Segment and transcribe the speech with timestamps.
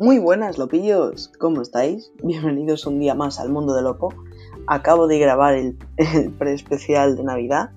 [0.00, 2.12] Muy buenas, lopillos, ¿cómo estáis?
[2.22, 4.14] Bienvenidos un día más al mundo de Lopo.
[4.68, 5.76] Acabo de grabar el,
[6.38, 7.70] pre-especial de Navidad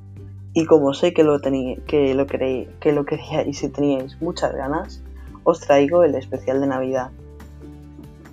[0.54, 5.02] y como sé que lo, que, que lo queríais y teníais muchas ganas,
[5.46, 7.10] os traigo el especial de Navidad.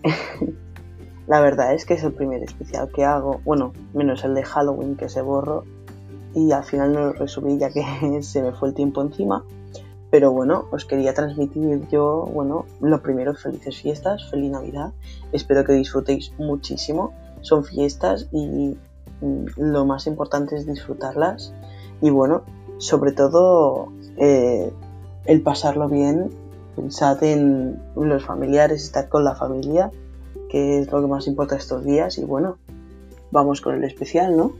[1.26, 4.96] La verdad es que es el primer especial que hago, bueno, menos el de Halloween
[4.96, 5.64] que se borró
[6.34, 7.82] y al final no lo resumí ya que
[8.22, 9.46] se me fue el tiempo encima.
[10.10, 14.92] Pero bueno, os quería transmitir yo, bueno, lo primero, felices fiestas, feliz Navidad.
[15.32, 17.12] Espero que disfrutéis muchísimo.
[17.42, 18.76] Son fiestas y
[19.20, 21.52] mm, lo más importante es disfrutarlas.
[22.00, 22.42] Y bueno,
[22.78, 24.72] sobre todo eh,
[25.26, 26.30] el pasarlo bien.
[26.74, 29.90] Pensad en los familiares, estar con la familia,
[30.48, 32.16] que es lo que más importa estos días.
[32.18, 32.56] Y bueno,
[33.30, 34.52] vamos con el especial, ¿no?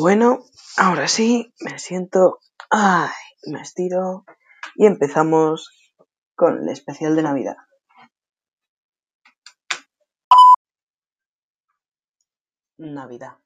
[0.00, 0.46] Bueno,
[0.78, 2.38] ahora sí, me siento,
[2.70, 3.10] ay,
[3.42, 4.24] me estiro
[4.74, 5.94] y empezamos
[6.34, 7.56] con el especial de Navidad.
[12.78, 13.36] Navidad.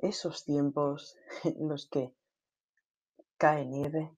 [0.00, 2.14] Esos tiempos en los que
[3.38, 4.14] cae nieve,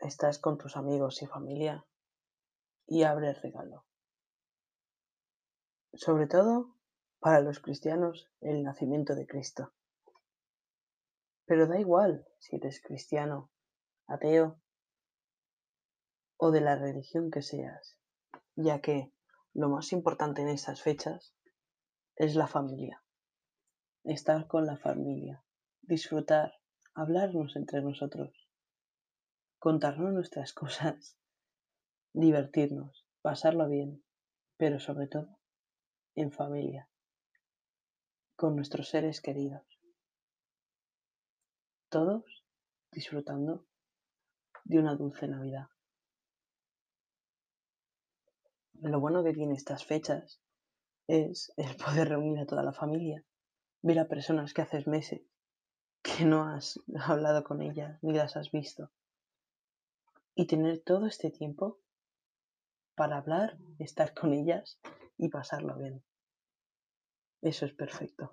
[0.00, 1.86] estás con tus amigos y familia
[2.88, 3.86] y abres regalo.
[5.92, 6.73] Sobre todo
[7.24, 9.72] para los cristianos el nacimiento de Cristo.
[11.46, 13.50] Pero da igual si eres cristiano,
[14.06, 14.60] ateo
[16.36, 17.96] o de la religión que seas,
[18.56, 19.10] ya que
[19.54, 21.34] lo más importante en estas fechas
[22.16, 23.02] es la familia.
[24.02, 25.42] Estar con la familia,
[25.80, 26.52] disfrutar,
[26.92, 28.50] hablarnos entre nosotros,
[29.58, 31.16] contarnos nuestras cosas,
[32.12, 34.04] divertirnos, pasarlo bien,
[34.58, 35.38] pero sobre todo
[36.16, 36.86] en familia
[38.36, 39.62] con nuestros seres queridos.
[41.88, 42.44] Todos
[42.90, 43.66] disfrutando
[44.64, 45.68] de una dulce Navidad.
[48.80, 50.40] Lo bueno que tiene estas fechas
[51.06, 53.24] es el poder reunir a toda la familia,
[53.82, 55.22] ver a personas que haces meses
[56.02, 58.90] que no has hablado con ellas ni las has visto
[60.34, 61.78] y tener todo este tiempo
[62.96, 64.80] para hablar, estar con ellas
[65.16, 66.02] y pasarlo bien.
[67.44, 68.30] Eso es perfecto.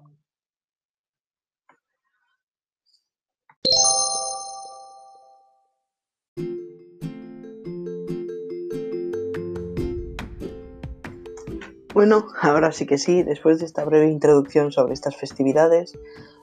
[11.93, 15.99] Bueno, ahora sí que sí, después de esta breve introducción sobre estas festividades,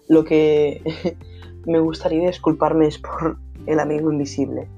[0.06, 0.83] lo que
[1.67, 4.69] me gustaría disculparme es por el amigo invisible.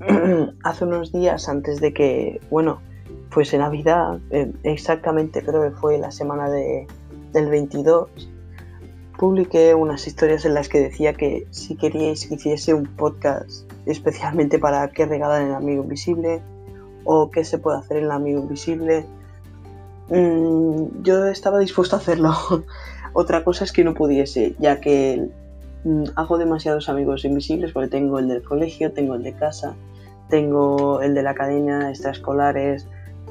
[0.62, 2.82] Hace unos días antes de que, bueno,
[3.30, 6.86] fuese Navidad, eh, exactamente creo que fue la semana de,
[7.32, 8.08] del 22,
[9.18, 14.58] publiqué unas historias en las que decía que si queríais que hiciese un podcast especialmente
[14.58, 16.40] para qué regalar en el amigo invisible
[17.04, 19.06] o qué se puede hacer en el amigo invisible,
[20.08, 22.32] mm, yo estaba dispuesto a hacerlo.
[23.12, 25.28] Otra cosa es que no pudiese, ya que
[25.84, 29.74] mm, hago demasiados amigos invisibles porque tengo el del colegio, tengo el de casa,
[30.28, 32.86] tengo el de la academia, extraescolares,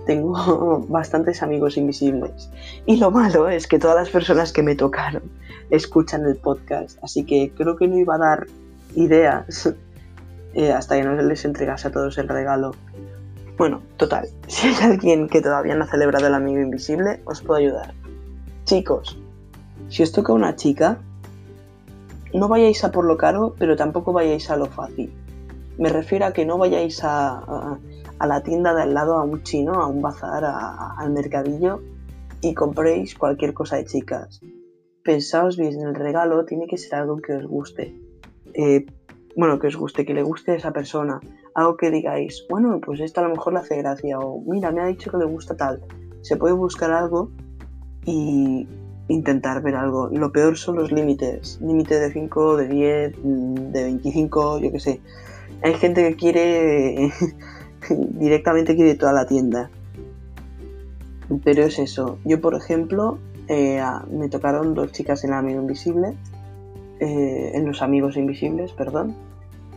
[0.08, 2.50] tengo bastantes amigos invisibles.
[2.88, 5.24] Y lo malo es que todas las personas que me tocaron
[5.70, 8.48] escuchan el podcast, así que creo que no iba a dar
[8.96, 9.72] ideas
[10.56, 12.72] eh, hasta que no les entregase a todos el regalo.
[13.58, 17.60] Bueno, total, si hay alguien que todavía no ha celebrado el amigo invisible, os puedo
[17.60, 17.94] ayudar.
[18.64, 19.20] Chicos,
[19.90, 20.98] si os toca una chica,
[22.34, 25.14] no vayáis a por lo caro, pero tampoco vayáis a lo fácil.
[25.78, 27.78] Me refiero a que no vayáis a a
[28.26, 31.82] la tienda de al lado, a un chino, a un bazar, al mercadillo
[32.42, 34.42] y compréis cualquier cosa de chicas.
[35.04, 37.96] Pensaos bien, el regalo tiene que ser algo que os guste.
[38.54, 38.86] Eh,
[39.36, 41.20] bueno, que os guste, que le guste a esa persona.
[41.54, 44.20] Algo que digáis, bueno, pues esto a lo mejor le hace gracia.
[44.20, 45.82] O mira, me ha dicho que le gusta tal.
[46.22, 47.30] Se puede buscar algo
[48.06, 48.68] y
[49.08, 50.10] intentar ver algo.
[50.10, 51.60] Lo peor son los límites.
[51.62, 53.16] Límite de 5, de 10,
[53.72, 55.02] de 25, yo qué sé.
[55.62, 57.12] Hay gente que quiere
[58.20, 59.70] directamente quiere toda la tienda.
[61.44, 62.20] Pero es eso.
[62.24, 63.82] Yo, por ejemplo, eh,
[64.12, 66.16] me tocaron dos chicas en amigo invisible,
[67.00, 69.16] eh, en los amigos invisibles, perdón.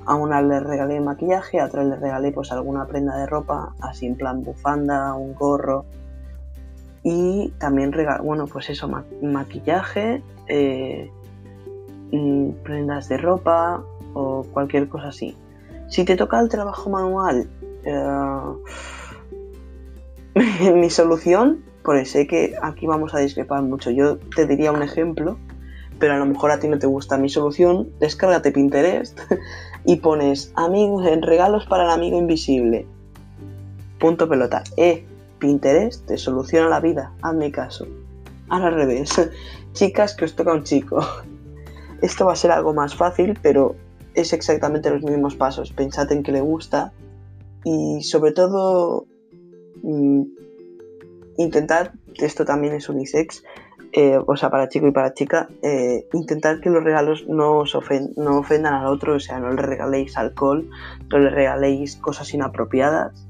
[0.07, 4.07] A una le regalé maquillaje, a otra le regalé pues alguna prenda de ropa, así
[4.07, 5.85] en plan bufanda, un gorro.
[7.03, 8.91] Y también regalé, bueno, pues eso,
[9.23, 11.11] maquillaje, eh,
[12.13, 13.83] mm, prendas de ropa
[14.15, 15.37] o cualquier cosa así.
[15.89, 17.49] Si te toca el trabajo manual,
[17.85, 18.45] eh,
[20.75, 23.91] mi solución, pues sé que aquí vamos a discrepar mucho.
[23.91, 25.39] Yo te diría un ejemplo,
[25.99, 29.19] pero a lo mejor a ti no te gusta mi solución, descárgate Pinterest
[29.85, 32.87] y pones amigos en regalos para el amigo invisible.
[33.99, 34.65] Punto pelota.
[34.77, 35.05] Eh,
[35.39, 37.87] Pinterest te soluciona la vida, hazme caso.
[38.49, 39.11] Ahora al revés.
[39.73, 41.01] Chicas, que os toca un chico.
[42.03, 43.77] Esto va a ser algo más fácil, pero
[44.15, 45.73] es exactamente los mismos pasos.
[45.73, 46.93] Pensad en que le gusta
[47.65, 49.07] y sobre todo
[49.83, 50.23] mm,
[51.39, 53.45] intentad, esto también es unisex,
[53.93, 57.77] eh, o sea, para chico y para chica, eh, intentar que los regalos no os
[58.17, 60.69] no ofendan al otro, o sea, no le regaléis alcohol,
[61.11, 63.27] no le regaléis cosas inapropiadas,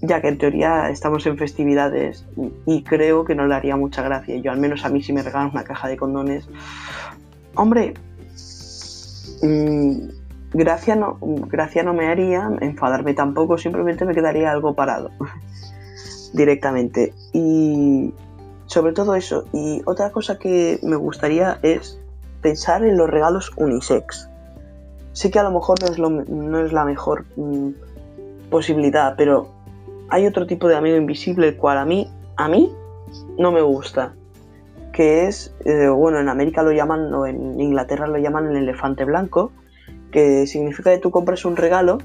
[0.00, 2.24] ya que en teoría estamos en festividades
[2.66, 4.36] y creo que no le haría mucha gracia.
[4.36, 6.48] Yo al menos a mí si me regalan una caja de condones,
[7.56, 7.94] hombre,
[9.42, 10.17] mmm,
[10.52, 15.10] gracia, no, gracia no me haría, enfadarme tampoco, simplemente me quedaría algo parado
[16.32, 17.12] directamente.
[17.32, 18.14] Y
[18.66, 19.44] sobre todo eso.
[19.52, 21.98] Y otra cosa que me gustaría es
[22.42, 24.28] pensar en los regalos unisex.
[25.12, 27.70] Sé que a lo mejor no es, no es la mejor mm,
[28.50, 29.48] posibilidad, pero
[30.10, 32.72] hay otro tipo de amigo invisible el cual a mí, a mí
[33.36, 34.14] no me gusta.
[34.92, 39.04] Que es, eh, bueno, en América lo llaman, o en Inglaterra lo llaman el elefante
[39.04, 39.52] blanco,
[40.10, 41.98] que significa que tú compras un regalo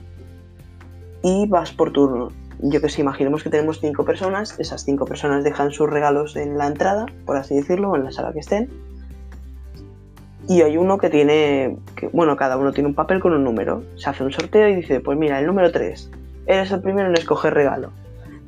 [1.22, 2.30] y vas por turno.
[2.60, 6.58] Yo que sé, imaginemos que tenemos cinco personas, esas cinco personas dejan sus regalos en
[6.58, 8.70] la entrada, por así decirlo, o en la sala que estén.
[10.48, 11.78] Y hay uno que tiene,
[12.12, 13.84] bueno, cada uno tiene un papel con un número.
[13.96, 16.12] Se hace un sorteo y dice, pues mira, el número 3
[16.46, 17.92] eres el primero en escoger regalo.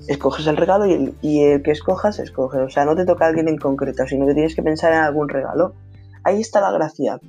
[0.07, 2.59] Escoges el regalo y el, que escojas, escoge.
[2.59, 4.99] O sea, no te toca a alguien en concreto, sino que tienes que pensar en
[4.99, 5.73] algún regalo.
[6.23, 7.19] Ahí está la gracia.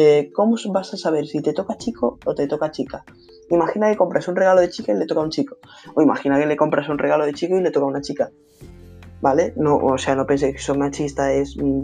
[0.00, 3.02] Eh, ¿Cómo vas a saber si te toca chico o te toca chica?
[3.50, 5.56] Imagina que compras un regalo de chica y le toca a un chico.
[5.94, 8.30] O imagina que le compras un regalo de chico y le toca a una chica.
[9.20, 9.54] ¿Vale?
[9.56, 11.80] No, o sea, no penséis que soy machista, es mm,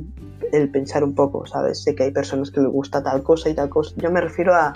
[0.53, 1.83] el pensar un poco, ¿sabes?
[1.83, 3.93] Sé que hay personas que les gusta tal cosa y tal cosa.
[3.97, 4.73] Yo me refiero a,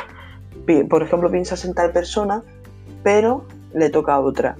[0.91, 2.43] por ejemplo, piensas en tal persona
[3.05, 4.57] pero le toca a otra.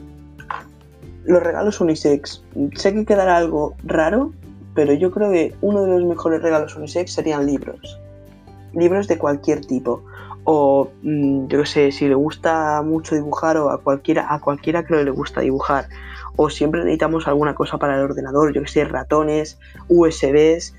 [1.25, 2.45] Los regalos unisex.
[2.77, 4.33] Sé que quedará algo raro,
[4.77, 7.99] pero yo creo que uno de los mejores regalos unisex serían libros.
[8.73, 10.03] Libros de cualquier tipo.
[10.45, 15.03] O mm, yo sé, si le gusta mucho dibujar o a cualquiera, a cualquiera que
[15.05, 15.89] le gusta dibujar.
[16.37, 20.75] O siempre necesitamos alguna cosa para el ordenador, yo que sé, ratones, USBs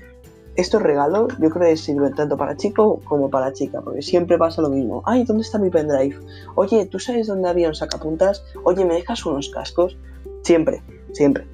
[0.56, 4.62] estos regalos yo creo que sirven tanto para chico como para chica, porque siempre pasa
[4.62, 5.02] lo mismo.
[5.06, 6.18] Ay, ¿dónde está mi pendrive?
[6.54, 8.44] Oye, ¿tú sabes dónde había un sacapuntas?
[8.64, 9.96] Oye, ¿me dejas unos cascos?
[10.42, 10.82] Siempre,
[11.12, 11.46] siempre.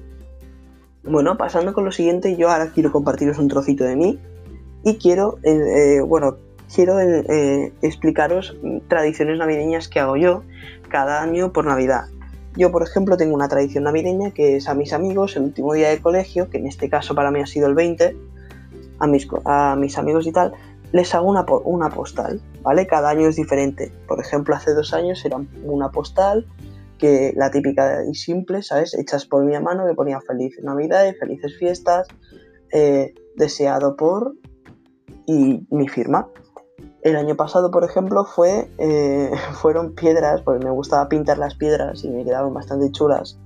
[1.03, 4.19] Bueno, pasando con lo siguiente, yo ahora quiero compartiros un trocito de mí
[4.87, 6.37] y quiero, eh, eh, bueno,
[6.73, 8.55] quiero eh, explicaros
[8.87, 10.43] tradiciones navideñas que hago yo
[10.87, 12.05] cada año por Navidad.
[12.55, 15.89] Yo, por ejemplo, tengo una tradición navideña que es a mis amigos el último día
[15.89, 18.15] de colegio, que en este caso para mí ha sido el 20,
[18.99, 20.53] a mis, a mis amigos y tal,
[20.93, 22.87] les hago una, una postal, ¿vale?
[22.87, 23.91] Cada año es diferente.
[24.07, 26.47] Por ejemplo, hace dos años era una postal
[26.97, 28.93] que la típica y simple, ¿sabes?
[28.93, 32.07] Hechas por mi mano que ponía feliz Navidad y felices fiestas,
[33.35, 34.33] deseado por
[35.25, 36.27] y mi firma.
[37.01, 42.03] El año pasado, por ejemplo, fue, eh, fueron piedras, porque me gustaba pintar las piedras
[42.03, 43.37] y me quedaban bastante chulas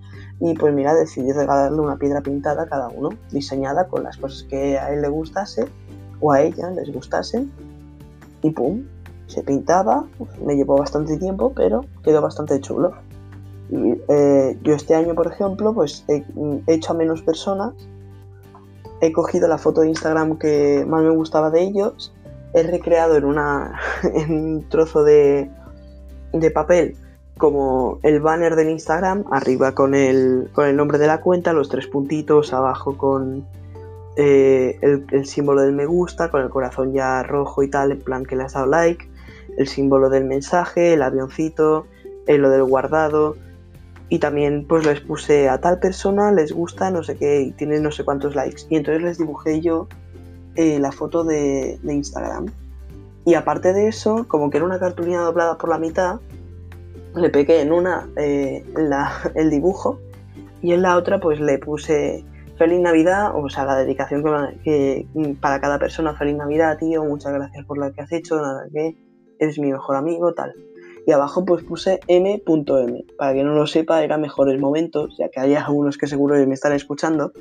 [0.42, 4.44] y pues mira, decidí regalarle una piedra pintada a cada uno, diseñada con las cosas
[4.50, 5.68] que a él le gustase
[6.20, 7.46] o a ella les gustase.
[8.42, 8.84] Y pum,
[9.28, 10.04] se pintaba,
[10.44, 12.92] me llevó bastante tiempo, pero quedó bastante chulo.
[13.72, 16.26] Eh, yo este año, por ejemplo, pues he,
[16.66, 17.74] hecho a menos personas,
[19.02, 22.14] he cogido la foto de Instagram que más me gustaba de ellos,
[22.54, 25.50] he recreado en, una, en un trozo de,
[26.34, 26.96] de papel
[27.42, 31.70] como el banner del Instagram, arriba con el, con el nombre de la cuenta, los
[31.70, 33.48] tres puntitos, abajo con
[34.16, 38.26] eh, el, símbolo del me gusta, con el corazón ya rojo y tal, en plan
[38.26, 39.10] que le has dado like,
[39.58, 41.88] el símbolo del mensaje, el avioncito,
[42.28, 43.36] eh, lo del guardado,
[44.12, 47.80] y también pues les puse a tal persona, les gusta, no sé qué, y tiene
[47.80, 48.64] no sé cuántos likes.
[48.70, 49.88] Y entonces les dibujé yo
[50.56, 52.48] eh, la foto de, Instagram.
[53.24, 56.20] Y aparte de eso, como que era una cartulina doblada por la mitad,
[57.16, 58.66] le pegué en una eh,
[59.36, 59.98] el dibujo
[60.62, 62.26] y en la otra pues le puse
[62.58, 64.26] Feliz Navidad, o sea, la dedicación
[64.62, 65.08] que,
[65.40, 68.94] para cada persona, Feliz Navidad, tío, muchas gracias por lo que has hecho, nada que
[69.40, 70.54] eres mi mejor amigo, tal.
[71.06, 72.44] Y abajo pues puse m.m,
[73.18, 76.54] para que no lo sepa, eran mejores momentos, ya que hay algunos que seguro me
[76.54, 77.34] están escuchando,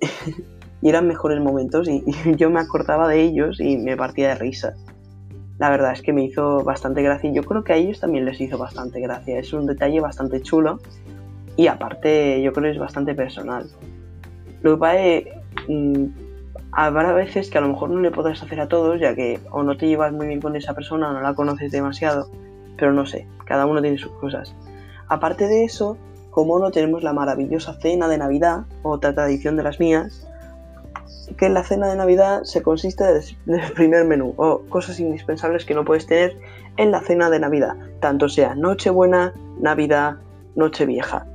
[0.82, 2.02] y eran mejores momentos y,
[2.36, 4.74] yo me acordaba de ellos y me partía de risa
[5.60, 8.24] la verdad es que me hizo bastante gracia y yo creo que a ellos también
[8.24, 9.38] les hizo bastante gracia.
[9.38, 10.80] Es un detalle bastante chulo
[11.54, 13.68] y aparte yo creo que es bastante personal.
[14.62, 15.24] Lo que pasa es,
[15.68, 16.04] mm,
[16.72, 19.62] habrá veces que a lo mejor no le podrás hacer a todos, ya que o
[19.62, 22.30] no te llevas muy bien con esa persona o no la conoces demasiado,
[22.80, 24.54] pero no sé, cada uno tiene sus cosas.
[25.08, 25.98] Aparte de eso,
[26.30, 30.26] como no tenemos la maravillosa cena de Navidad, otra tradición de las mías,
[31.36, 35.84] que la cena de Navidad se consiste del primer menú o cosas indispensables que no
[35.84, 36.36] puedes tener
[36.76, 40.16] en la cena de Navidad, tanto sea Nochebuena, Navidad,
[40.56, 41.26] Nochevieja.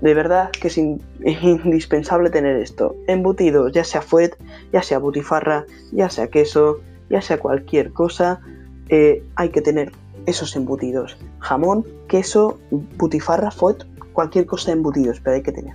[0.00, 0.78] De verdad que es
[1.42, 2.96] indispensable tener esto.
[3.06, 4.36] Embutidos, ya sea fuet,
[4.72, 6.80] ya sea butifarra, ya sea queso,
[7.10, 8.40] ya sea cualquier cosa,
[8.88, 9.92] eh, hay que tener
[10.26, 11.16] esos embutidos.
[11.40, 12.58] Jamón, queso,
[12.98, 15.74] butifarra, fuet, cualquier cosa de embutidos, pero hay que tener.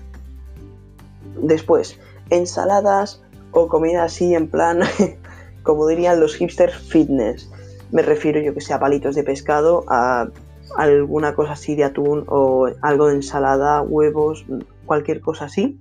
[1.42, 4.82] Después, ensaladas o comida así en plan,
[5.64, 7.50] como dirían los hipsters, fitness.
[7.92, 10.30] Me refiero yo que sea palitos de pescado, a
[10.78, 14.46] alguna cosa así de atún o algo de ensalada, huevos,
[14.86, 15.80] cualquier cosa así.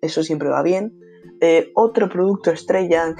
[0.00, 0.92] Eso siempre va bien.
[1.74, 3.14] Otro producto estrella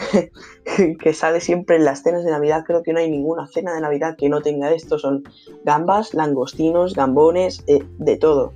[1.00, 3.80] que sale siempre en las cenas de Navidad, creo que no hay ninguna cena de
[3.80, 5.24] Navidad que no tenga esto, son
[5.64, 8.52] gambas, langostinos, gambones, eh, de todo,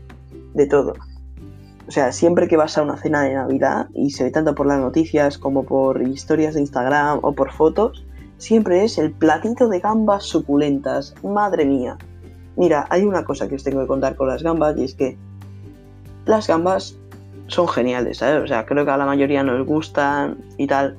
[0.54, 0.94] de todo.
[1.88, 4.66] O sea, siempre que vas a una cena de Navidad, y se ve tanto por
[4.66, 8.04] las noticias como por historias de Instagram o por fotos,
[8.36, 11.14] siempre es el platito de gambas suculentas.
[11.24, 11.96] Madre mía.
[12.56, 15.16] Mira, hay una cosa que os tengo que contar con las gambas y es que
[16.26, 16.98] las gambas
[17.48, 18.44] son geniales, ¿sabes?
[18.44, 20.96] O sea, creo que a la mayoría nos gustan y tal.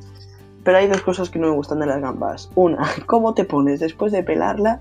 [0.64, 2.52] Pero hay dos cosas que no me gustan de las gambas.
[2.56, 4.80] Una, cómo te pones después de pelarlas.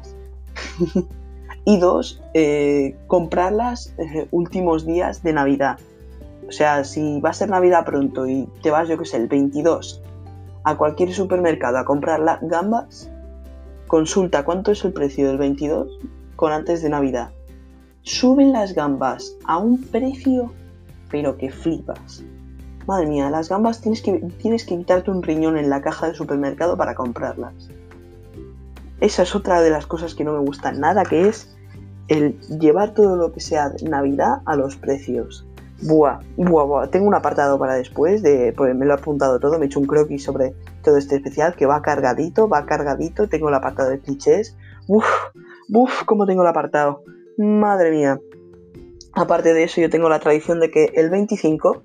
[1.64, 5.78] y dos, eh, comprarlas eh, últimos días de Navidad.
[6.48, 9.28] O sea, si va a ser Navidad pronto y te vas, yo que sé, el
[9.28, 10.02] 22
[10.64, 13.10] a cualquier supermercado a comprar las gambas,
[13.86, 15.98] consulta cuánto es el precio del 22
[16.36, 17.30] con antes de Navidad.
[18.02, 20.52] Suben las gambas a un precio,
[21.10, 22.24] pero que flipas.
[22.86, 26.16] Madre mía, las gambas tienes que, tienes que quitarte un riñón en la caja del
[26.16, 27.68] supermercado para comprarlas.
[29.00, 31.54] Esa es otra de las cosas que no me gustan nada, que es
[32.08, 35.46] el llevar todo lo que sea Navidad a los precios.
[35.82, 36.86] Buah, buah, buah.
[36.88, 39.78] Tengo un apartado para después, de, pues me lo he apuntado todo, me he hecho
[39.78, 44.00] un croquis sobre todo este especial que va cargadito, va cargadito, tengo el apartado de
[44.00, 44.56] clichés.
[44.88, 45.06] Uf,
[45.68, 47.02] uf, cómo tengo el apartado.
[47.36, 48.18] Madre mía.
[49.18, 51.82] Aparte de eso, yo tengo la tradición de que el 25,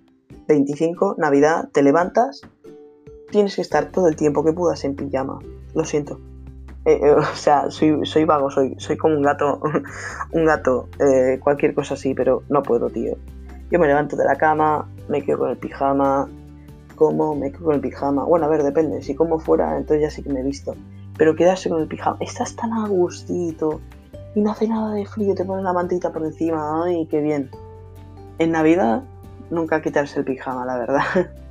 [0.47, 2.41] 25, Navidad, te levantas,
[3.31, 5.39] tienes que estar todo el tiempo que puedas en pijama.
[5.73, 6.19] Lo siento.
[6.85, 9.59] Eh, eh, o sea, soy, vago, soy, soy como un gato,
[10.31, 13.17] un gato, eh, cualquier cosa así, pero no puedo, tío.
[13.71, 16.29] Yo me levanto de la cama, me quedo con el pijama,
[16.95, 18.25] como, me quedo con el pijama.
[18.25, 19.01] Bueno, a ver, depende.
[19.01, 20.75] Si como fuera, entonces ya sí que me he visto.
[21.17, 23.81] Pero quedarse con el pijama, estás tan a gustito
[24.35, 27.49] y no hace nada de frío, te pones la mantita por encima, ay, qué bien.
[28.39, 29.03] En Navidad,
[29.49, 31.03] nunca quitarse el pijama, la verdad.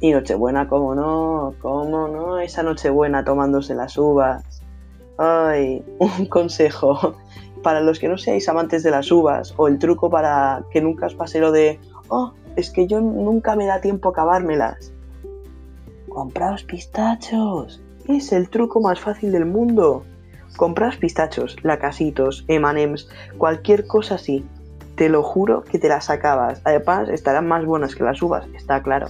[0.00, 4.62] Y Nochebuena, cómo no, cómo no, esa Nochebuena tomándose las uvas.
[5.16, 7.14] Ay, un consejo
[7.62, 11.06] para los que no seáis amantes de las uvas, o el truco para que nunca
[11.06, 14.92] os pase lo de, oh, es que yo nunca me da tiempo a acabármelas.
[16.08, 17.82] Compraos pistachos.
[18.06, 20.04] Es el truco más fácil del mundo.
[20.56, 23.08] Compraos pistachos, lacasitos, emanems,
[23.38, 24.44] cualquier cosa así.
[24.96, 26.60] Te lo juro que te las acabas.
[26.64, 29.08] Además, estarán más buenas que las uvas, está claro.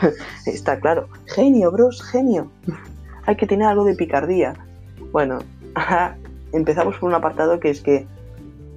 [0.46, 1.08] está claro.
[1.26, 2.50] Genio, bros, genio.
[3.26, 4.54] Hay que tener algo de picardía.
[5.12, 5.38] Bueno,
[6.52, 8.06] empezamos por un apartado que es que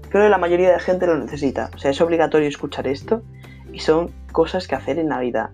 [0.09, 1.69] creo que la mayoría de gente lo necesita.
[1.75, 3.21] O sea, es obligatorio escuchar esto
[3.73, 5.49] y son cosas que hacer en Navidad.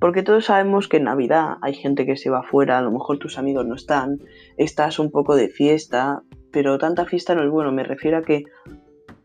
[0.00, 3.18] Porque todos sabemos que en Navidad hay gente que se va afuera, a lo mejor
[3.18, 4.18] tus amigos no están,
[4.56, 7.70] estás un poco de fiesta, pero tanta fiesta no es bueno.
[7.70, 8.44] Me refiero a que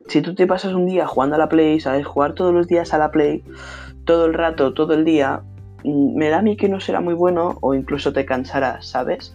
[0.07, 2.93] si tú te pasas un día jugando a la Play, sabes, jugar todos los días
[2.93, 3.43] a la Play,
[4.03, 5.41] todo el rato, todo el día,
[5.85, 9.33] mm, me da a mí que no será muy bueno o incluso te cansarás, ¿sabes?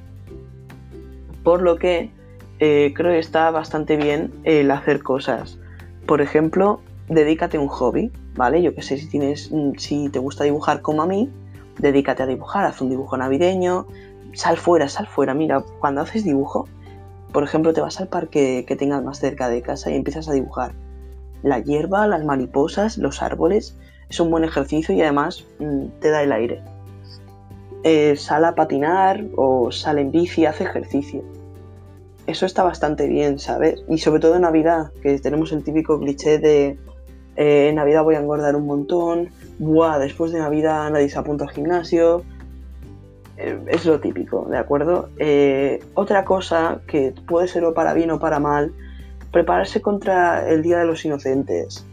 [1.42, 2.10] Por lo que
[2.58, 5.58] eh, creo que está bastante bien el hacer cosas.
[6.06, 8.62] Por ejemplo, dedícate un hobby, ¿vale?
[8.62, 11.30] Yo que sé, si tienes, mm, si te gusta dibujar como a mí,
[11.78, 13.86] dedícate a dibujar, haz un dibujo navideño,
[14.32, 15.34] sal fuera, sal fuera.
[15.34, 16.68] Mira, cuando haces dibujo,
[17.32, 20.32] por ejemplo, te vas al parque que tengas más cerca de casa y empiezas a
[20.32, 20.72] dibujar.
[21.42, 23.76] La hierba, las mariposas, los árboles,
[24.08, 26.62] es un buen ejercicio y además mm, te da el aire.
[27.82, 31.24] Eh, sal a patinar o sal en bici, haz ejercicio
[32.30, 33.82] eso está bastante bien, ¿sabes?
[33.88, 36.78] Y sobre todo en Navidad, que tenemos el típico cliché de
[37.40, 41.44] eh, en Navidad voy a engordar un montón, buah, después de Navidad nadie se apunta
[41.44, 42.22] al gimnasio.
[43.38, 45.08] Eh, es lo típico, ¿de acuerdo?
[45.16, 48.74] Eh, otra cosa que puede ser o para bien o para mal,
[49.32, 51.86] prepararse contra el Día de los Inocentes.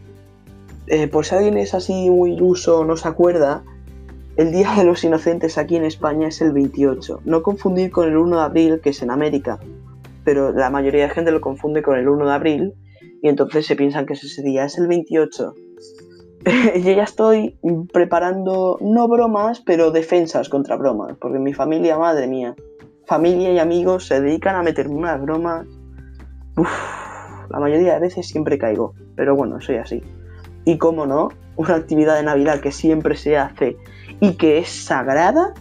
[1.12, 3.64] por si alguien es así muy iluso o no se acuerda,
[4.36, 7.22] El Día de los Inocentes aquí en España es el 28.
[7.24, 9.60] No confundir con el 1 de abril, que es en América.
[10.26, 12.74] Pero la mayoría de gente lo confunde con el 1 de abril
[13.22, 14.66] y entonces se piensan que es ese día.
[14.66, 15.54] Es el 28.
[16.84, 17.58] yo ya estoy
[17.92, 21.18] preparando, no bromas, pero defensas contra bromas.
[21.20, 22.56] Porque mi familia, madre mía,
[23.06, 25.68] familia y amigos se dedican a meterme unas bromas.
[26.56, 26.70] Uf,
[27.50, 28.94] la mayoría de veces siempre caigo.
[29.16, 30.02] Pero bueno, soy así.
[30.66, 33.78] Y como no, una actividad de Navidad que siempre se hace
[34.20, 35.54] y que es sagrada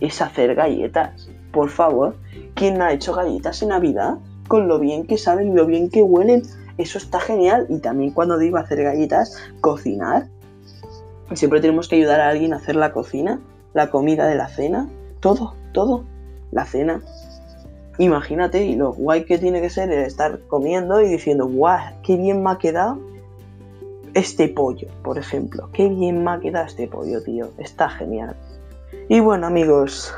[0.00, 1.30] es hacer galletas.
[1.52, 2.16] Por favor,
[2.54, 4.18] ¿quién ha hecho galletas en Navidad?
[4.48, 6.42] Con lo bien que saben, lo bien que huelen.
[6.78, 7.66] Eso está genial.
[7.68, 10.28] Y también cuando digo hacer galletas, cocinar.
[11.34, 13.40] Siempre tenemos que ayudar a alguien a hacer la cocina,
[13.74, 14.88] la comida de la cena,
[15.20, 16.04] todo, todo.
[16.52, 17.02] La cena.
[17.98, 22.42] Imagínate y lo guay que tiene que ser estar comiendo y diciendo, guau, qué bien
[22.42, 23.00] me ha quedado
[24.14, 25.68] este pollo, por ejemplo.
[25.72, 27.50] Qué bien me ha quedado este pollo, tío.
[27.58, 28.36] Está genial.
[29.08, 30.14] Y bueno, amigos.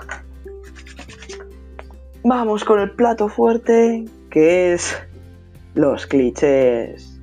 [2.24, 4.96] Vamos con el plato fuerte, que es
[5.74, 7.20] los clichés.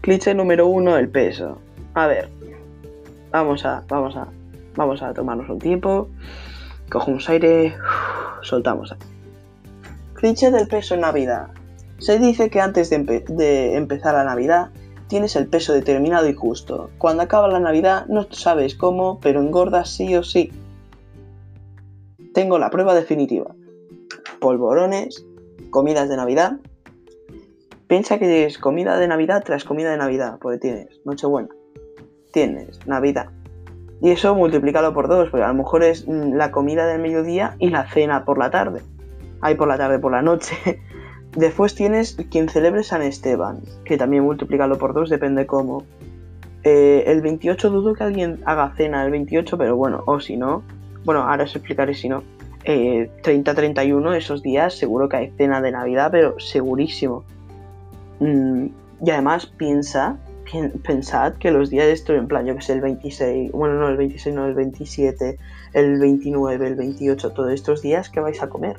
[0.00, 1.58] Cliché número uno, el peso.
[1.94, 2.28] A ver.
[3.30, 4.28] Vamos a, vamos a,
[4.76, 6.08] vamos a tomarnos un tiempo.
[6.90, 7.74] Cogemos aire,
[8.42, 8.94] soltamos.
[10.14, 11.48] Cliché del peso en Navidad.
[11.98, 14.70] Se dice que antes de, de empezar la Navidad
[15.08, 16.90] tienes el peso determinado y justo.
[16.98, 20.52] Cuando acaba la Navidad no sabes cómo, pero engordas sí o sí.
[22.34, 23.54] Tengo la prueba definitiva.
[24.40, 25.24] Polvorones,
[25.70, 26.58] comidas de Navidad.
[27.88, 31.48] Piensa que es comida de Navidad tras comida de Navidad, porque tienes Nochebuena,
[32.32, 33.30] tienes Navidad.
[34.02, 37.54] Y eso multiplícalo por dos, porque a lo mejor es mm, la comida del mediodía
[37.58, 38.82] y la cena por la tarde.
[39.40, 40.56] Hay por la tarde, por la noche.
[41.36, 45.84] Después tienes quien celebre San Esteban, que también multiplícalo por dos, depende cómo.
[46.64, 50.64] Eh, el 28 dudo que alguien haga cena el 28, pero bueno, o si no,
[51.04, 52.24] bueno, ahora os explicaré si no.
[52.64, 57.24] 30-31, eh, esos días, seguro que hay cena de Navidad, pero segurísimo.
[58.20, 58.66] Mm,
[59.04, 60.18] y además piensa,
[60.84, 63.88] pensad que los días de esto, en plan, yo que sé, el 26, bueno, no,
[63.88, 65.38] el 26, no, el 27,
[65.72, 68.76] el 29, el 28, todos estos días, ¿qué vais a comer?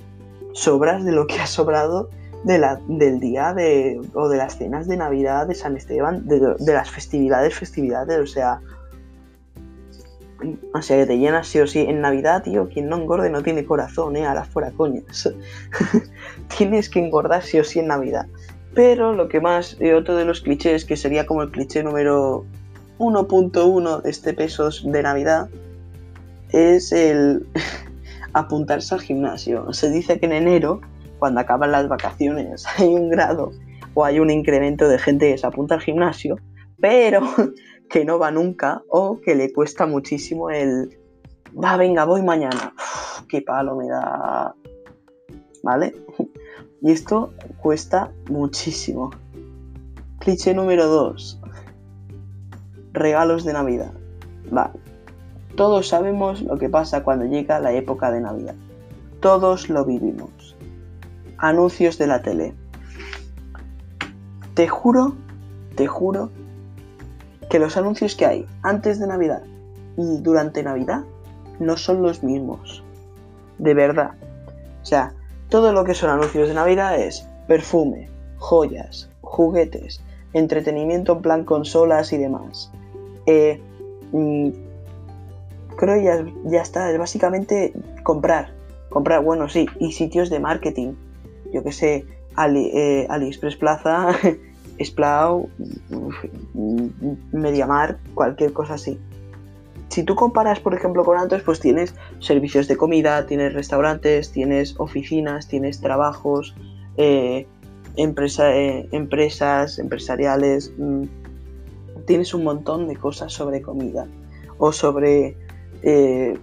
[0.53, 2.09] Sobras de lo que ha sobrado
[2.43, 7.53] del día de, o de las cenas de Navidad de San Esteban, de, las festividades,
[7.55, 8.61] festividades, o sea,
[10.73, 11.81] o sea, que te llenas sí o sí.
[11.81, 14.25] En Navidad, tío, quien no engorde no tiene corazón, ¿eh?
[14.25, 15.33] A las fuera coñas.
[16.57, 18.27] Tienes que engordar sí o sí en Navidad.
[18.77, 22.45] Pero lo que más, eh, otro de los clichés, que sería como el cliché número
[22.99, 25.49] 1.1 de este pesos de Navidad,
[26.51, 27.47] es el
[28.33, 29.73] apuntarse al gimnasio.
[29.73, 30.81] Se dice que en enero
[31.17, 33.51] cuando acaban las vacaciones hay un grado
[33.95, 36.37] o hay un incremento de gente que se apunta al gimnasio,
[36.79, 37.21] pero
[37.89, 40.95] que no va nunca o que le cuesta muchísimo el,
[41.51, 42.75] va, venga, voy mañana.
[43.27, 44.53] qué palo me da.
[45.63, 45.95] ¿Vale?
[46.81, 49.11] Y esto cuesta muchísimo.
[50.19, 51.39] Cliché número 2.
[52.93, 53.91] Regalos de Navidad.
[54.51, 54.79] Vale.
[55.55, 58.55] Todos sabemos lo que pasa cuando llega la época de Navidad.
[59.19, 60.57] Todos lo vivimos
[61.37, 62.53] anuncios de la tele.
[64.53, 65.13] Te juro,
[65.75, 66.31] te juro,
[67.49, 69.43] que los anuncios que hay antes de Navidad
[69.95, 71.03] y durante Navidad
[71.59, 72.83] no son los mismos.
[73.57, 74.11] De verdad.
[74.81, 75.13] O sea,
[75.49, 80.01] todo lo que son anuncios de Navidad es perfume, joyas, juguetes,
[80.33, 82.71] entretenimiento en plan consolas y demás.
[83.25, 83.61] Eh,
[84.11, 84.49] mm,
[85.75, 88.53] creo ya, ya está, es básicamente comprar.
[88.89, 90.93] Comprar, bueno, sí, y sitios de marketing
[91.53, 92.05] yo que sé,
[92.35, 94.09] Ali, eh, AliExpress Plaza,
[94.83, 95.49] Splau,
[97.31, 98.99] Mediamar, cualquier cosa así.
[99.97, 104.79] Si tú comparas, por ejemplo, con antes, pues tienes servicios de comida, tienes restaurantes, tienes
[104.79, 106.53] oficinas, tienes trabajos,
[106.97, 107.47] eh,
[107.95, 111.03] eh, empresas, empresariales, mm,
[112.05, 114.05] tienes un montón de cosas sobre comida
[114.59, 115.35] o sobre,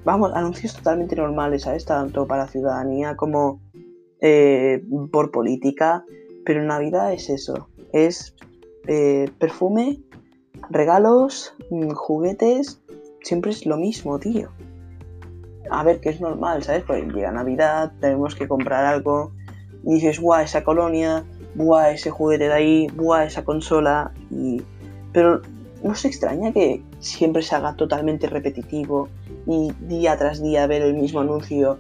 [0.03, 1.85] vamos, anuncios totalmente normales, ¿sabes?
[1.85, 3.61] Tanto para ciudadanía como
[4.21, 6.05] eh, por política,
[6.45, 8.35] pero Navidad es eso, es
[8.89, 10.01] eh, perfume,
[10.71, 12.81] regalos, mm, juguetes,
[13.25, 14.51] siempre es lo mismo, tío.
[15.71, 16.85] A ver, que es normal, ¿sabes?
[16.87, 19.33] Pues llega Navidad, tenemos que comprar algo,
[19.83, 24.63] y dices, guau, esa colonia, guau, ese juguete de ahí, guau, esa consola, y...
[25.13, 25.43] Pero
[25.83, 29.09] no se extraña que siempre se haga totalmente repetitivo
[29.47, 31.79] y día tras día ver el mismo anuncio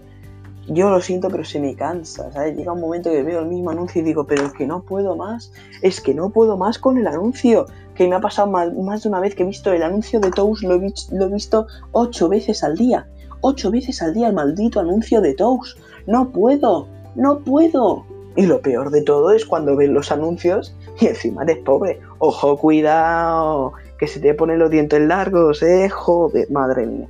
[0.68, 2.56] yo lo siento, pero se me cansa, ¿sabes?
[2.56, 5.16] Llega un momento que veo el mismo anuncio y digo, pero es que no puedo
[5.16, 5.52] más,
[5.82, 9.20] es que no puedo más con el anuncio, que me ha pasado más, de una
[9.20, 13.08] vez que he visto el anuncio de Toast, lo he, visto ocho veces al día,
[13.40, 18.04] ocho veces al día el maldito anuncio de Toast, no puedo, no puedo.
[18.36, 22.00] Y lo peor de todo es cuando ves los anuncios y encima eres pobre.
[22.18, 27.08] Ojo, cuidado, que se te ponen los dientes largos, eh, joder, madre mía.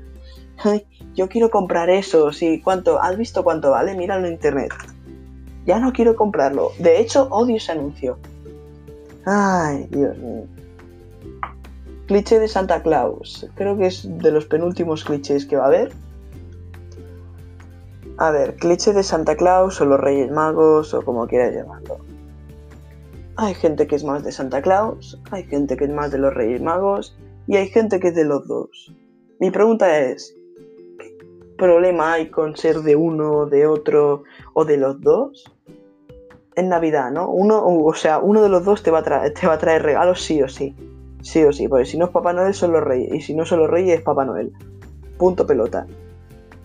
[1.14, 3.01] Yo quiero comprar eso, sí, ¿cuánto?
[3.01, 3.94] ¿Has visto cuánto vale?
[3.94, 4.73] Míralo en internet.
[5.66, 6.73] Ya no quiero comprarlo.
[6.79, 8.18] De hecho, odio ese anuncio.
[9.25, 10.44] Ay, Dios mío.
[12.06, 13.48] Cliché de Santa Claus.
[13.54, 15.92] Creo que es de los penúltimos clichés que va a haber.
[18.18, 21.98] A ver, cliché de Santa Claus o los Reyes Magos o como quieras llamarlo.
[23.36, 26.32] Hay gente que es más de Santa Claus, hay gente que es más de los
[26.32, 27.16] Reyes Magos
[27.48, 28.94] y hay gente que es de los dos.
[29.40, 30.36] Mi pregunta es,
[31.56, 35.44] problema hay con ser de uno, de otro o de los dos?
[36.56, 37.30] En Navidad, ¿no?
[37.30, 40.22] Uno, o sea, uno de los dos te va, a te va a traer regalos
[40.22, 40.76] sí o sí.
[41.24, 43.12] Sí o sí, porque si no es Papá Noel son los reyes.
[43.14, 44.52] Y si no son los reyes es Papá Noel.
[45.16, 45.87] Punto pelota.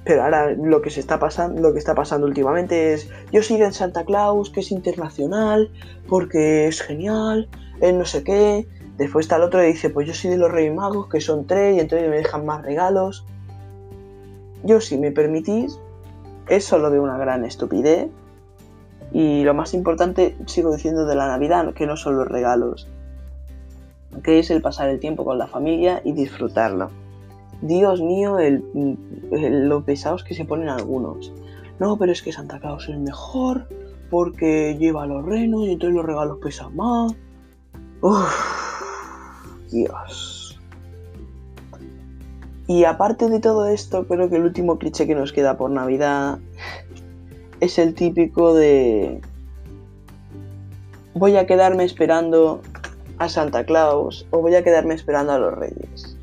[0.04, 3.58] Pero ahora lo que se está pasando, lo que está pasando últimamente es yo soy
[3.58, 5.72] de Santa Claus, que es internacional,
[6.10, 7.48] porque es genial,
[7.80, 8.68] es no sé qué.
[8.98, 11.48] Después está el otro y dice, pues yo soy de los Reyes Magos, que son
[11.48, 13.26] tres, y entonces me dejan más regalos.
[14.66, 15.80] Yo, si me permitís,
[16.50, 18.10] es solo de una gran estupidez.
[19.14, 22.90] Y lo más importante, sigo diciendo, de la Navidad, que no son los regalos,
[24.24, 26.90] que es el pasar el tiempo con la familia y disfrutarlo.
[27.62, 28.64] Dios mío, el,
[29.32, 31.34] lo pesados que se ponen algunos.
[31.80, 33.68] No, pero es que Santa Claus es mejor
[34.10, 37.14] porque lleva los renos y entonces los regalos pesan más.
[38.02, 40.60] Uf, Dios.
[42.68, 46.40] Y aparte de todo esto, creo que el último cliché que nos queda por Navidad
[47.60, 49.22] es el típico de
[51.14, 52.62] voy a quedarme esperando
[53.20, 56.18] a Santa Claus o voy a quedarme esperando a los Reyes.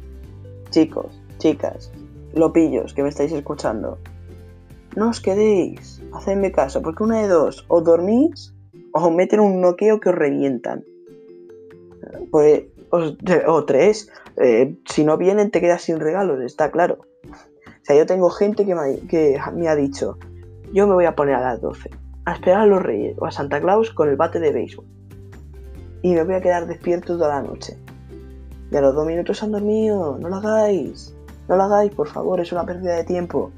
[0.71, 1.93] Chicos, chicas,
[2.35, 3.99] lopillos que me estáis escuchando,
[4.97, 8.55] no os quedéis, hacedme caso, porque una de dos, o dormís
[8.93, 10.85] o meten un noqueo que os revientan.
[12.31, 16.99] Pues, o tres, eh, si no vienen te quedas sin regalos, está claro.
[17.29, 20.19] O sea, yo tengo gente que me, ha dicho,
[20.73, 21.91] yo me voy a poner a las 12
[22.25, 24.85] a esperar a los Reyes o a Santa Claus con el bate de béisbol.
[26.03, 27.77] Y me voy a quedar despierto toda la noche.
[28.71, 31.15] Y a los dos minutos han dormido, no lo hagáis.
[31.49, 33.51] No lo hagáis, por favor, es una pérdida de tiempo.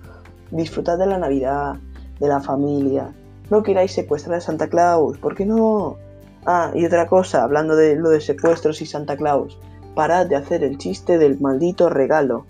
[0.50, 1.76] Disfrutad de la Navidad,
[2.20, 3.12] de la familia.
[3.50, 5.96] No queráis secuestrar a Santa Claus, ¿por qué no?
[6.46, 9.58] Ah, y otra cosa, hablando de lo de secuestros y Santa Claus
[9.98, 12.46] parad de hacer el chiste del maldito regalo.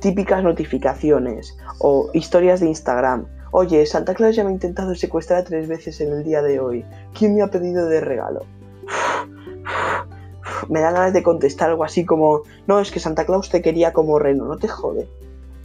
[0.00, 3.26] Típicas notificaciones o historias de Instagram.
[3.50, 6.82] Oye, Santa Claus ya me ha intentado secuestrar tres veces en el día de hoy.
[7.12, 8.46] ¿Quién me ha pedido de regalo?
[10.68, 13.92] Me da ganas de contestar algo así como, no, es que Santa Claus te quería
[13.92, 15.08] como reno, no te jode.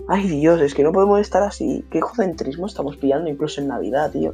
[0.07, 1.85] Ay Dios, es que no podemos estar así.
[1.91, 4.33] ¿Qué jodentrismo estamos pillando incluso en Navidad, tío?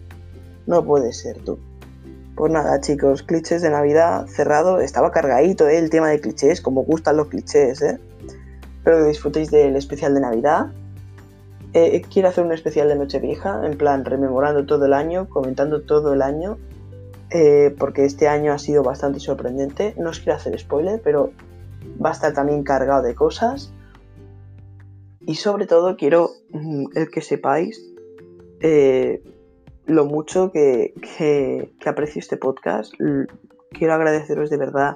[0.67, 1.59] No puede ser, tú.
[2.35, 4.79] Pues nada, chicos, clichés de Navidad cerrado.
[4.79, 5.77] Estaba cargadito ¿eh?
[5.77, 7.99] el tema de clichés, como gustan los clichés, ¿eh?
[8.77, 10.67] Espero que disfrutéis del especial de Navidad.
[11.73, 16.13] Eh, quiero hacer un especial de Nochevieja, en plan rememorando todo el año, comentando todo
[16.13, 16.57] el año,
[17.37, 19.93] eh, porque este año ha sido bastante sorprendente.
[19.97, 21.33] No os quiero hacer spoiler, pero
[22.01, 23.73] va a estar también cargado de cosas.
[25.19, 27.93] Y sobre todo quiero mm, el que sepáis
[28.61, 29.21] eh,
[29.85, 30.93] lo mucho que,
[31.85, 32.93] aprecio este podcast.
[33.71, 34.95] Quiero agradeceros de verdad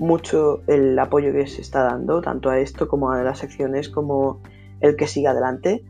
[0.00, 4.40] mucho el apoyo que se está dando, tanto a esto como a las secciones, como
[4.80, 5.84] el que siga adelante.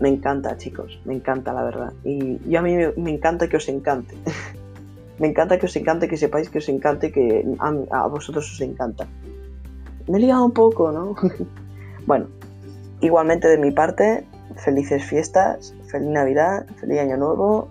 [0.00, 1.92] Me encanta, chicos, me encanta, la verdad.
[2.04, 4.14] Y, a mí me, encanta que os encante.
[5.20, 9.06] me encanta que os encante, que sepáis que os encante, que a, vosotros os encanta.
[10.08, 11.14] Me he liado un poco, ¿no?
[12.06, 12.26] bueno,
[13.02, 17.68] igualmente de mi parte, felices fiestas, feliz Navidad, feliz Año Nuevo.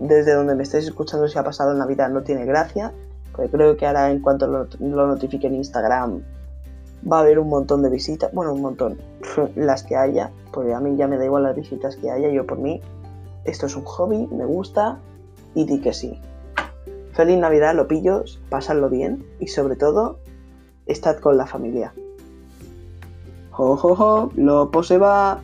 [0.00, 2.92] Desde donde me estéis escuchando si ha pasado Navidad no tiene gracia,
[3.32, 6.22] porque creo que ahora en cuanto lo, lo notifique en Instagram
[7.10, 8.98] va a haber un montón de visitas, bueno, un montón,
[9.56, 12.46] las que haya, porque a mí ya me da igual las visitas que haya, yo
[12.46, 12.80] por mí,
[13.44, 14.98] esto es un hobby, me gusta
[15.54, 16.18] y di que sí.
[17.18, 20.20] Feliz Navidad, lopillos, pasadlo bien y sobre todo,
[20.86, 21.92] estad con la familia.
[23.50, 24.30] ¡Jo, jo, jo!
[24.36, 25.40] ¡Lopo se va!